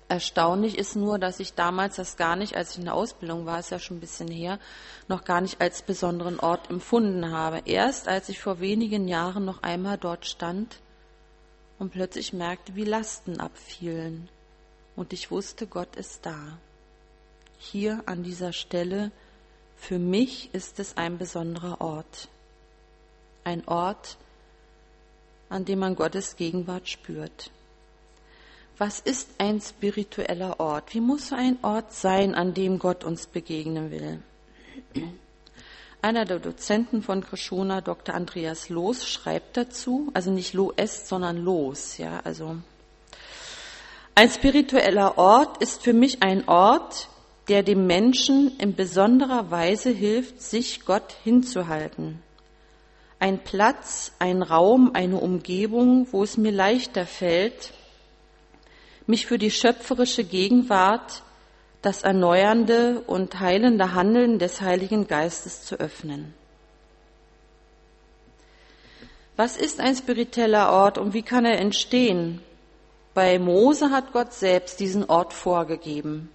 Erstaunlich 0.09 0.77
ist 0.77 0.94
nur, 0.94 1.18
dass 1.18 1.40
ich 1.40 1.55
damals 1.55 1.97
das 1.97 2.18
gar 2.18 2.37
nicht, 2.37 2.55
als 2.55 2.73
ich 2.73 2.81
in 2.81 2.85
der 2.85 2.92
Ausbildung 2.92 3.47
war, 3.47 3.61
ist 3.61 3.71
ja 3.71 3.79
schon 3.79 3.97
ein 3.97 4.01
bisschen 4.01 4.29
her, 4.29 4.59
noch 5.09 5.25
gar 5.25 5.40
nicht 5.40 5.59
als 5.59 5.81
besonderen 5.81 6.38
Ort 6.38 6.68
empfunden 6.68 7.31
habe. 7.31 7.62
Erst 7.64 8.09
als 8.09 8.29
ich 8.29 8.40
vor 8.40 8.61
wenigen 8.61 9.09
Jahren 9.09 9.47
noch 9.47 9.62
einmal 9.62 9.97
dort 9.97 10.27
stand 10.27 10.77
und 11.79 11.92
plötzlich 11.92 12.35
merkte, 12.35 12.75
wie 12.75 12.85
Lasten 12.85 13.40
abfielen. 13.40 14.29
Und 14.97 15.14
ich 15.14 15.31
wusste, 15.31 15.66
Gott 15.66 15.97
ist 15.97 16.27
da. 16.27 16.59
Hier 17.57 18.03
an 18.05 18.23
dieser 18.23 18.53
Stelle, 18.53 19.12
für 19.79 19.99
mich 19.99 20.53
ist 20.53 20.79
es 20.79 20.99
ein 20.99 21.16
besonderer 21.16 21.81
Ort 21.81 22.29
ein 23.44 23.66
Ort, 23.66 24.16
an 25.48 25.64
dem 25.64 25.79
man 25.79 25.96
Gottes 25.96 26.37
Gegenwart 26.37 26.88
spürt. 26.88 27.51
Was 28.77 29.01
ist 29.01 29.29
ein 29.38 29.61
spiritueller 29.61 30.61
Ort? 30.61 30.94
Wie 30.94 31.01
muss 31.01 31.29
so 31.29 31.35
ein 31.35 31.59
Ort 31.62 31.92
sein, 31.92 32.35
an 32.35 32.55
dem 32.55 32.79
Gott 32.79 33.03
uns 33.03 33.27
begegnen 33.27 33.90
will? 33.90 34.22
Einer 36.01 36.24
der 36.24 36.38
Dozenten 36.38 37.03
von 37.03 37.24
Krishona, 37.24 37.81
Dr. 37.81 38.14
Andreas 38.14 38.68
Loos, 38.68 39.09
schreibt 39.09 39.57
dazu, 39.57 40.11
also 40.14 40.31
nicht 40.31 40.55
Loes, 40.55 41.09
sondern 41.09 41.38
Los, 41.38 41.98
ja, 41.98 42.20
also. 42.22 42.57
Ein 44.14 44.31
spiritueller 44.31 45.18
Ort 45.18 45.61
ist 45.61 45.83
für 45.83 45.92
mich 45.92 46.22
ein 46.22 46.48
Ort, 46.48 47.09
der 47.48 47.64
dem 47.64 47.88
Menschen 47.88 48.57
in 48.59 48.77
besonderer 48.77 49.51
Weise 49.51 49.90
hilft, 49.90 50.40
sich 50.40 50.85
Gott 50.85 51.16
hinzuhalten 51.24 52.22
ein 53.18 53.38
Platz, 53.38 54.12
ein 54.18 54.42
Raum, 54.42 54.92
eine 54.94 55.16
Umgebung, 55.16 56.07
wo 56.12 56.22
es 56.22 56.37
mir 56.37 56.52
leichter 56.52 57.07
fällt, 57.07 57.72
mich 59.07 59.26
für 59.26 59.38
die 59.38 59.50
schöpferische 59.50 60.24
Gegenwart, 60.24 61.22
das 61.83 62.02
erneuernde 62.02 63.00
und 63.07 63.40
heilende 63.40 63.94
Handeln 63.94 64.38
des 64.38 64.61
Heiligen 64.61 65.07
Geistes 65.07 65.64
zu 65.64 65.76
öffnen. 65.76 66.35
Was 69.37 69.57
ist 69.57 69.78
ein 69.78 69.94
spiritueller 69.94 70.72
Ort 70.72 70.98
und 70.98 71.14
wie 71.14 71.22
kann 71.22 71.44
er 71.44 71.59
entstehen? 71.59 72.42
Bei 73.14 73.38
Mose 73.38 73.90
hat 73.90 74.12
Gott 74.12 74.33
selbst 74.33 74.81
diesen 74.81 75.04
Ort 75.04 75.33
vorgegeben. 75.33 76.31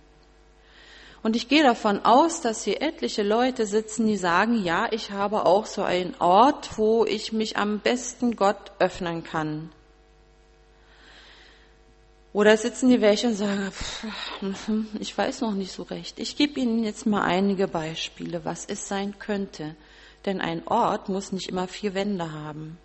Und 1.24 1.38
ich 1.38 1.48
gehe 1.48 1.64
davon 1.64 2.04
aus, 2.04 2.42
dass 2.42 2.66
hier 2.66 2.82
etliche 2.82 3.24
Leute 3.24 3.66
sitzen, 3.66 4.06
die 4.08 4.18
sagen, 4.18 4.62
ja, 4.62 4.90
ich 4.92 5.12
habe 5.12 5.46
auch 5.46 5.66
so 5.66 5.82
einen 5.82 6.16
Ort, 6.20 6.78
wo 6.78 7.06
ich 7.06 7.32
mich 7.32 7.56
am 7.56 7.80
besten 7.80 8.36
Gott 8.36 8.74
öffnen 8.80 9.24
kann. 9.24 9.72
Oder 12.34 12.58
sitzen 12.58 12.90
die 12.90 13.00
welche 13.00 13.28
und 13.28 13.36
sagen, 13.36 13.72
pff, 13.72 14.06
ich 15.00 15.18
weiß 15.18 15.42
noch 15.42 15.54
nicht 15.54 15.72
so 15.72 15.84
recht. 15.84 16.20
Ich 16.20 16.36
gebe 16.36 16.60
Ihnen 16.60 16.84
jetzt 16.84 17.06
mal 17.06 17.22
einige 17.22 17.70
Beispiele, 17.70 18.44
was 18.44 18.66
es 18.66 18.90
sein 18.90 19.18
könnte. 19.18 19.76
Denn 20.26 20.42
ein 20.42 20.68
Ort 20.68 21.08
muss 21.08 21.32
nicht 21.32 21.48
immer 21.48 21.70
vier 21.70 21.94
Wände 21.94 22.34
haben. 22.34 22.78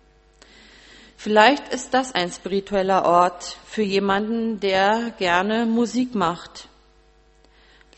Vielleicht 1.17 1.73
ist 1.73 1.93
das 1.93 2.15
ein 2.15 2.31
spiritueller 2.31 3.03
Ort 3.03 3.57
für 3.65 3.81
jemanden, 3.81 4.61
der 4.61 5.11
gerne 5.17 5.65
Musik 5.65 6.15
macht 6.15 6.68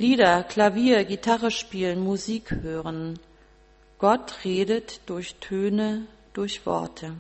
Lieder, 0.02 0.42
Klavier, 0.42 1.04
Gitarre 1.04 1.52
spielen, 1.52 2.04
Musik 2.04 2.50
hören. 2.64 3.20
Gott 4.00 4.34
redet 4.44 5.00
durch 5.06 5.36
Töne, 5.36 6.08
durch 6.34 6.66
Worte. 6.66 7.14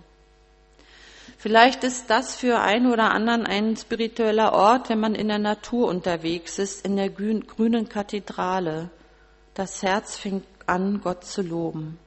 Vielleicht 1.37 1.83
ist 1.83 2.09
das 2.09 2.35
für 2.35 2.59
einen 2.59 2.91
oder 2.91 3.11
anderen 3.11 3.45
ein 3.45 3.77
spiritueller 3.77 4.53
Ort, 4.53 4.89
wenn 4.89 4.99
man 4.99 5.13
in 5.13 5.27
der 5.27 5.37
Natur 5.37 5.89
unterwegs 5.89 6.57
ist, 6.57 6.83
in 6.83 6.95
der 6.95 7.11
grünen 7.11 7.87
Kathedrale. 7.87 8.89
Das 9.53 9.83
Herz 9.83 10.17
fängt 10.17 10.47
an, 10.65 11.01
Gott 11.03 11.23
zu 11.23 11.43
loben. 11.43 11.99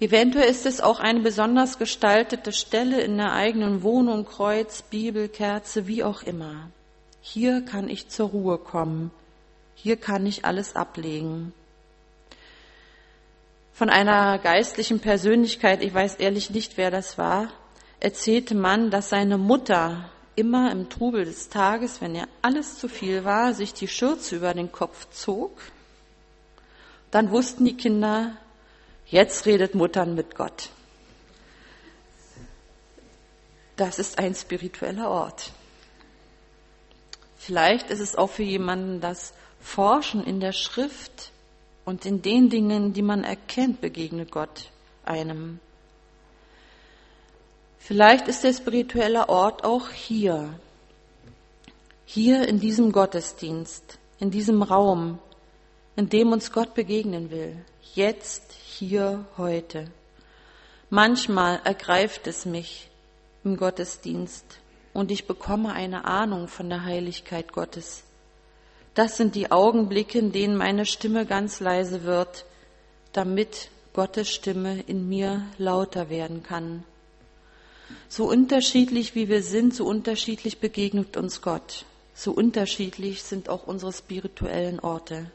Eventuell 0.00 0.50
ist 0.50 0.66
es 0.66 0.80
auch 0.80 0.98
eine 0.98 1.20
besonders 1.20 1.78
gestaltete 1.78 2.50
Stelle 2.50 3.02
in 3.02 3.18
der 3.18 3.32
eigenen 3.32 3.84
Wohnung, 3.84 4.24
Kreuz, 4.24 4.82
Bibel, 4.82 5.28
Kerze, 5.28 5.86
wie 5.86 6.02
auch 6.02 6.24
immer. 6.24 6.70
Hier 7.28 7.60
kann 7.60 7.88
ich 7.88 8.08
zur 8.08 8.28
Ruhe 8.28 8.56
kommen. 8.56 9.10
Hier 9.74 9.96
kann 9.96 10.24
ich 10.26 10.44
alles 10.44 10.76
ablegen. 10.76 11.52
Von 13.72 13.90
einer 13.90 14.38
geistlichen 14.38 15.00
Persönlichkeit, 15.00 15.82
ich 15.82 15.92
weiß 15.92 16.14
ehrlich 16.14 16.50
nicht, 16.50 16.76
wer 16.76 16.92
das 16.92 17.18
war, 17.18 17.48
erzählte 17.98 18.54
man, 18.54 18.92
dass 18.92 19.08
seine 19.08 19.38
Mutter 19.38 20.08
immer 20.36 20.70
im 20.70 20.88
Trubel 20.88 21.24
des 21.24 21.48
Tages, 21.48 22.00
wenn 22.00 22.14
ihr 22.14 22.28
alles 22.42 22.78
zu 22.78 22.88
viel 22.88 23.24
war, 23.24 23.54
sich 23.54 23.74
die 23.74 23.88
Schürze 23.88 24.36
über 24.36 24.54
den 24.54 24.70
Kopf 24.70 25.08
zog. 25.10 25.60
Dann 27.10 27.32
wussten 27.32 27.64
die 27.64 27.76
Kinder, 27.76 28.36
jetzt 29.06 29.46
redet 29.46 29.74
Muttern 29.74 30.14
mit 30.14 30.36
Gott. 30.36 30.70
Das 33.74 33.98
ist 33.98 34.20
ein 34.20 34.36
spiritueller 34.36 35.10
Ort. 35.10 35.50
Vielleicht 37.46 37.90
ist 37.90 38.00
es 38.00 38.16
auch 38.16 38.30
für 38.30 38.42
jemanden 38.42 39.00
das 39.00 39.32
Forschen 39.60 40.24
in 40.24 40.40
der 40.40 40.50
Schrift 40.50 41.30
und 41.84 42.04
in 42.04 42.20
den 42.20 42.50
Dingen, 42.50 42.92
die 42.92 43.02
man 43.02 43.22
erkennt, 43.22 43.80
begegnet 43.80 44.32
Gott 44.32 44.72
einem. 45.04 45.60
Vielleicht 47.78 48.26
ist 48.26 48.42
der 48.42 48.52
spirituelle 48.52 49.28
Ort 49.28 49.62
auch 49.62 49.90
hier, 49.90 50.58
hier 52.04 52.48
in 52.48 52.58
diesem 52.58 52.90
Gottesdienst, 52.90 53.96
in 54.18 54.32
diesem 54.32 54.64
Raum, 54.64 55.20
in 55.94 56.08
dem 56.08 56.32
uns 56.32 56.50
Gott 56.50 56.74
begegnen 56.74 57.30
will, 57.30 57.54
jetzt, 57.94 58.54
hier, 58.54 59.24
heute. 59.36 59.86
Manchmal 60.90 61.60
ergreift 61.62 62.26
es 62.26 62.44
mich 62.44 62.90
im 63.44 63.56
Gottesdienst 63.56 64.58
und 64.96 65.10
ich 65.10 65.26
bekomme 65.26 65.74
eine 65.74 66.06
Ahnung 66.06 66.48
von 66.48 66.70
der 66.70 66.84
Heiligkeit 66.84 67.52
Gottes. 67.52 68.02
Das 68.94 69.18
sind 69.18 69.34
die 69.34 69.50
Augenblicke, 69.50 70.18
in 70.18 70.32
denen 70.32 70.56
meine 70.56 70.86
Stimme 70.86 71.26
ganz 71.26 71.60
leise 71.60 72.04
wird, 72.04 72.46
damit 73.12 73.68
Gottes 73.92 74.30
Stimme 74.30 74.80
in 74.86 75.06
mir 75.06 75.42
lauter 75.58 76.08
werden 76.08 76.42
kann. 76.42 76.82
So 78.08 78.24
unterschiedlich 78.24 79.14
wie 79.14 79.28
wir 79.28 79.42
sind, 79.42 79.74
so 79.74 79.84
unterschiedlich 79.84 80.60
begegnet 80.60 81.18
uns 81.18 81.42
Gott. 81.42 81.84
So 82.14 82.32
unterschiedlich 82.32 83.22
sind 83.22 83.50
auch 83.50 83.66
unsere 83.66 83.92
spirituellen 83.92 84.80
Orte. 84.80 85.30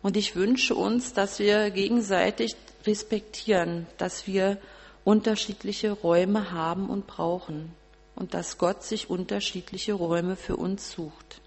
Und 0.00 0.16
ich 0.16 0.34
wünsche 0.34 0.74
uns, 0.74 1.12
dass 1.12 1.40
wir 1.40 1.68
gegenseitig 1.68 2.56
respektieren, 2.86 3.86
dass 3.98 4.26
wir 4.26 4.56
unterschiedliche 5.04 5.92
Räume 5.92 6.52
haben 6.52 6.88
und 6.88 7.06
brauchen 7.06 7.78
und 8.20 8.34
dass 8.34 8.58
Gott 8.58 8.84
sich 8.84 9.08
unterschiedliche 9.08 9.94
Räume 9.94 10.36
für 10.36 10.56
uns 10.56 10.92
sucht. 10.92 11.40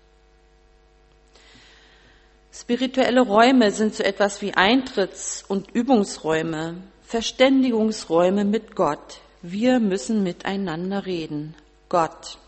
Spirituelle 2.52 3.22
Räume 3.22 3.72
sind 3.72 3.96
so 3.96 4.04
etwas 4.04 4.42
wie 4.42 4.56
Eintritts- 4.56 5.46
und 5.48 5.72
Übungsräume, 5.72 6.76
Verständigungsräume 7.04 8.44
mit 8.44 8.76
Gott, 8.76 9.22
wir 9.44 9.80
müssen 9.80 10.24
miteinander 10.24 11.06
reden. 11.06 11.54
Gott. 11.90 12.40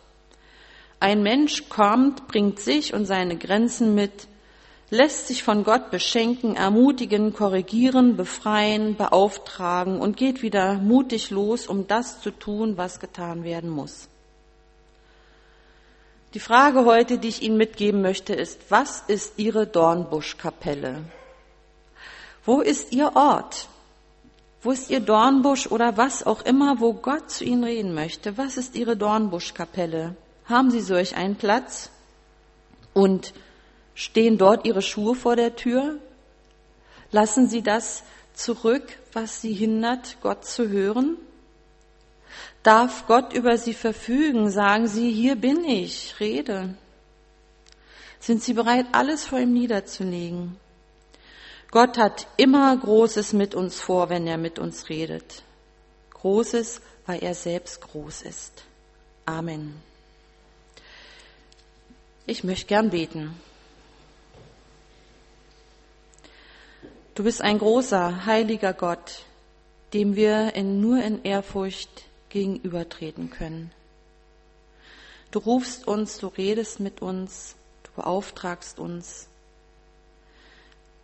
Ein 1.00 1.22
Mensch 1.22 1.70
kommt, 1.70 2.28
bringt 2.28 2.60
sich 2.60 2.94
und 2.96 3.06
seine 3.06 3.38
Grenzen 3.38 3.94
mit, 3.94 4.28
lässt 4.90 5.28
sich 5.28 5.44
von 5.44 5.64
Gott 5.64 5.92
beschenken, 5.92 6.56
ermutigen, 6.56 7.34
korrigieren, 7.34 8.16
befreien, 8.16 8.96
beauftragen 8.96 10.00
und 10.00 10.18
geht 10.18 10.42
wieder 10.42 10.76
mutig 10.76 11.30
los, 11.30 11.68
um 11.68 11.86
das 11.86 12.22
zu 12.22 12.32
tun, 12.32 12.78
was 12.78 13.00
getan 13.00 13.44
werden 13.44 13.70
muss. 13.70 14.08
Die 16.36 16.42
Frage 16.42 16.84
heute, 16.84 17.18
die 17.18 17.30
ich 17.30 17.42
Ihnen 17.44 17.56
mitgeben 17.56 18.02
möchte, 18.02 18.34
ist, 18.34 18.60
was 18.68 19.02
ist 19.08 19.40
Ihre 19.40 19.66
Dornbuschkapelle? 19.66 21.06
Wo 22.44 22.60
ist 22.60 22.92
Ihr 22.92 23.16
Ort? 23.16 23.70
Wo 24.62 24.72
ist 24.72 24.90
Ihr 24.90 25.00
Dornbusch 25.00 25.68
oder 25.68 25.96
was 25.96 26.26
auch 26.26 26.42
immer, 26.42 26.82
wo 26.82 26.92
Gott 26.92 27.32
zu 27.32 27.46
Ihnen 27.46 27.64
reden 27.64 27.94
möchte? 27.94 28.38
Was 28.38 28.58
ist 28.58 28.76
Ihre 28.76 28.98
Dornbuschkapelle? 28.98 30.18
Haben 30.44 30.72
Sie 30.72 30.82
solch 30.82 31.16
einen 31.16 31.38
Platz? 31.38 31.90
Und 32.94 33.34
stehen 33.94 34.38
dort 34.38 34.68
Ihre 34.68 34.82
Schuhe 34.82 35.16
vor 35.16 35.38
der 35.38 35.56
Tür? 35.56 36.00
Lassen 37.14 37.48
Sie 37.48 37.62
das 37.62 38.04
zurück, 38.34 38.98
was 39.14 39.40
Sie 39.40 39.54
hindert, 39.54 40.18
Gott 40.22 40.44
zu 40.44 40.68
hören? 40.68 41.16
Darf 42.64 43.06
Gott 43.08 43.34
über 43.34 43.58
Sie 43.58 43.74
verfügen? 43.74 44.50
Sagen 44.50 44.88
Sie, 44.88 45.12
hier 45.12 45.36
bin 45.36 45.64
ich, 45.64 46.16
rede. 46.20 46.76
Sind 48.20 48.42
Sie 48.42 48.54
bereit, 48.54 48.88
alles 48.92 49.26
vor 49.26 49.40
ihm 49.40 49.54
niederzulegen? 49.54 50.58
Gott 51.70 51.98
hat 51.98 52.28
immer 52.38 52.76
Großes 52.76 53.34
mit 53.34 53.54
uns 53.54 53.80
vor, 53.80 54.10
wenn 54.10 54.26
er 54.26 54.38
mit 54.38 54.60
uns 54.60 54.90
redet. 54.90 55.44
Großes, 56.12 56.82
weil 57.06 57.24
er 57.24 57.36
selbst 57.36 57.82
groß 57.82 58.24
ist. 58.24 58.64
Amen. 59.26 59.76
Ich 62.26 62.44
möchte 62.44 62.66
gern 62.66 62.90
beten. 62.90 63.40
Du 67.14 67.24
bist 67.24 67.42
ein 67.42 67.60
großer, 67.60 68.26
heiliger 68.26 68.74
Gott, 68.74 69.24
dem 69.94 70.16
wir 70.16 70.56
in, 70.56 70.82
nur 70.82 71.04
in 71.04 71.24
Ehrfurcht 71.24 72.06
gegenübertreten 72.36 73.30
können. 73.30 73.72
Du 75.32 75.40
rufst 75.40 75.88
uns, 75.88 76.18
du 76.18 76.28
redest 76.28 76.82
mit 76.82 77.02
uns, 77.02 77.56
du 77.84 78.02
beauftragst 78.02 78.78
uns. 78.78 79.30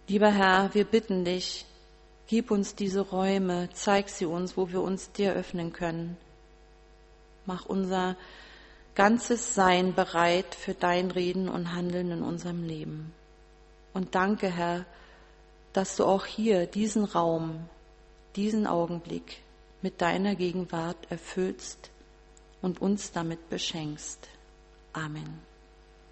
Lieber 0.09 0.29
Herr, 0.29 0.73
wir 0.73 0.83
bitten 0.83 1.23
dich, 1.23 1.65
gib 2.27 2.51
uns 2.51 2.75
diese 2.75 2.99
Räume, 2.99 3.69
zeig 3.71 4.09
sie 4.09 4.25
uns, 4.25 4.57
wo 4.57 4.71
wir 4.71 4.81
uns 4.81 5.13
dir 5.13 5.33
öffnen 5.33 5.71
können. 5.71 6.17
Mach 7.45 7.65
unser 7.65 8.17
ganzes 8.93 9.55
Sein 9.55 9.93
bereit 9.93 10.53
für 10.53 10.73
dein 10.73 11.11
Reden 11.11 11.47
und 11.47 11.73
Handeln 11.73 12.11
in 12.11 12.23
unserem 12.23 12.65
Leben. 12.65 13.13
Und 13.93 14.15
danke, 14.15 14.49
Herr, 14.49 14.85
dass 15.71 15.95
du 15.95 16.03
auch 16.03 16.25
hier 16.25 16.65
diesen 16.65 17.05
Raum, 17.05 17.69
diesen 18.35 18.67
Augenblick 18.67 19.41
mit 19.81 20.01
deiner 20.01 20.35
Gegenwart 20.35 21.09
erfüllst 21.09 21.91
und 22.61 22.81
uns 22.81 23.11
damit 23.11 23.49
beschenkst. 23.49 24.27
Amen. 24.93 25.50